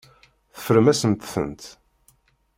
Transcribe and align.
Teffrem-asent-tent. 0.53 1.63